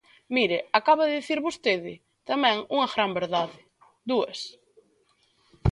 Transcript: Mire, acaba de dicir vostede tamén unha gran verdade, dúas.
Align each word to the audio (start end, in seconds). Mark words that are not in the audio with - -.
Mire, 0.35 0.57
acaba 0.79 1.03
de 1.07 1.17
dicir 1.19 1.39
vostede 1.47 1.93
tamén 2.29 2.57
unha 2.75 2.87
gran 2.93 3.11
verdade, 3.19 3.57
dúas. 4.09 4.39